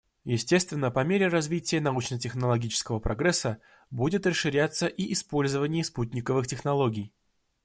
[0.25, 3.59] Естественно, по мере развития научно-технологического прогресса
[3.91, 7.13] будет расширяться и использование спутниковых технологий.